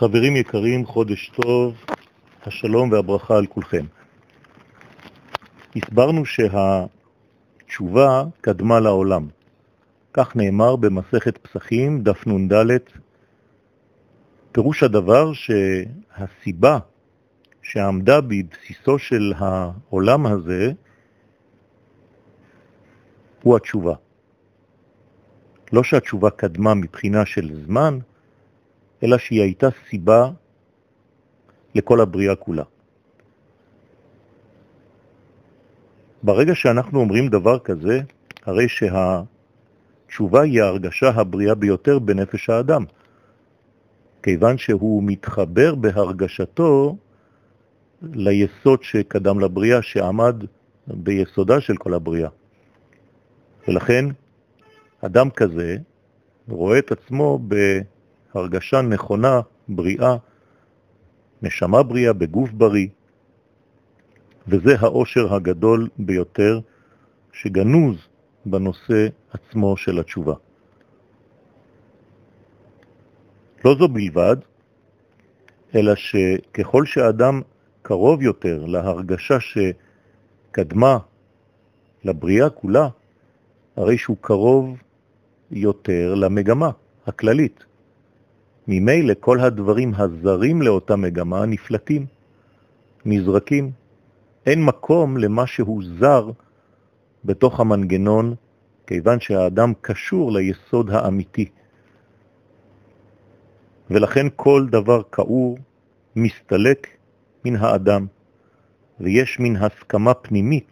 [0.00, 1.74] חברים יקרים, חודש טוב,
[2.42, 3.84] השלום והברכה על כולכם.
[5.76, 9.28] הסברנו שהתשובה קדמה לעולם.
[10.12, 12.76] כך נאמר במסכת פסחים, דף נ"ד,
[14.52, 16.78] פירוש הדבר שהסיבה
[17.62, 20.72] שעמדה בבסיסו של העולם הזה
[23.42, 23.94] הוא התשובה.
[25.72, 27.98] לא שהתשובה קדמה מבחינה של זמן,
[29.02, 30.30] אלא שהיא הייתה סיבה
[31.74, 32.64] לכל הבריאה כולה.
[36.22, 38.00] ברגע שאנחנו אומרים דבר כזה,
[38.46, 42.84] הרי שהתשובה היא ההרגשה הבריאה ביותר בנפש האדם,
[44.22, 46.96] כיוון שהוא מתחבר בהרגשתו
[48.02, 50.44] ליסוד שקדם לבריאה, שעמד
[50.86, 52.28] ביסודה של כל הבריאה.
[53.68, 54.04] ולכן
[55.00, 55.76] אדם כזה
[56.48, 57.38] רואה את עצמו
[58.34, 60.16] בהרגשה נכונה, בריאה,
[61.42, 62.88] נשמה בריאה בגוף בריא,
[64.48, 66.60] וזה האושר הגדול ביותר
[67.32, 67.96] שגנוז
[68.46, 70.34] בנושא עצמו של התשובה.
[73.64, 74.36] לא זו בלבד,
[75.74, 77.42] אלא שככל שאדם
[77.82, 80.98] קרוב יותר להרגשה שקדמה
[82.04, 82.88] לבריאה כולה,
[83.76, 84.76] הרי שהוא קרוב
[85.50, 86.70] יותר למגמה
[87.06, 87.64] הכללית.
[88.72, 92.06] ממילא כל הדברים הזרים לאותה מגמה נפלטים,
[93.04, 93.70] נזרקים.
[94.46, 96.30] אין מקום למה שהוא זר
[97.24, 98.34] בתוך המנגנון,
[98.86, 101.48] כיוון שהאדם קשור ליסוד האמיתי.
[103.90, 105.58] ולכן כל דבר כאור
[106.16, 106.86] מסתלק
[107.44, 108.06] מן האדם,
[109.00, 110.70] ויש מן הסכמה פנימית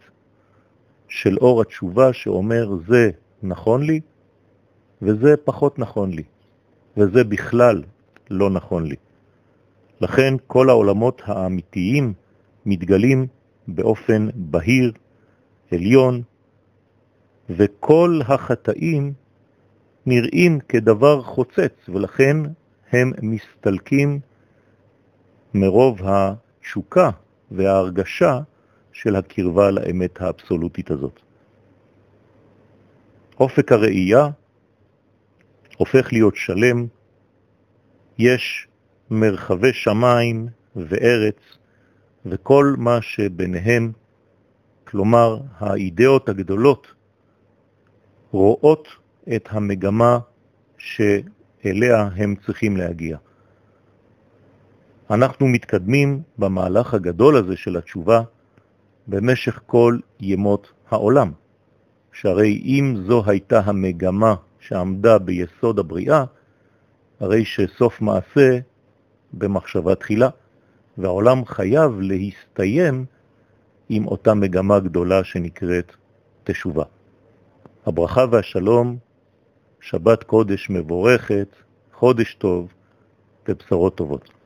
[1.07, 3.09] של אור התשובה שאומר זה
[3.43, 3.99] נכון לי
[5.01, 6.23] וזה פחות נכון לי,
[6.99, 7.83] וזה בכלל
[8.29, 8.95] לא נכון לי.
[10.01, 12.13] לכן כל העולמות האמיתיים
[12.65, 13.27] מתגלים
[13.67, 14.91] באופן בהיר,
[15.71, 16.21] עליון,
[17.49, 19.13] וכל החטאים
[20.05, 22.37] נראים כדבר חוצץ, ולכן
[22.91, 24.19] הם מסתלקים
[25.53, 27.09] מרוב התשוקה
[27.51, 28.39] וההרגשה
[28.93, 31.19] של הקרבה לאמת האבסולוטית הזאת.
[33.39, 34.29] אופק הראייה
[35.79, 36.87] הופך להיות שלם,
[38.17, 38.67] יש
[39.11, 41.39] מרחבי שמיים וארץ
[42.25, 43.91] וכל מה שביניהם,
[44.83, 46.87] כלומר האידאות הגדולות,
[48.31, 48.87] רואות
[49.35, 50.19] את המגמה
[50.77, 53.17] שאליה הם צריכים להגיע.
[55.09, 58.21] אנחנו מתקדמים במהלך הגדול הזה של התשובה
[59.07, 61.31] במשך כל ימות העולם,
[62.11, 64.35] שהרי אם זו הייתה המגמה
[64.69, 66.23] שעמדה ביסוד הבריאה,
[67.19, 68.59] הרי שסוף מעשה
[69.33, 70.29] במחשבה תחילה,
[70.97, 73.05] והעולם חייב להסתיים
[73.89, 75.95] עם אותה מגמה גדולה שנקראת
[76.43, 76.83] תשובה.
[77.85, 78.97] הברכה והשלום,
[79.81, 81.55] שבת קודש מבורכת,
[81.93, 82.73] חודש טוב
[83.47, 84.38] ובשורות טובות.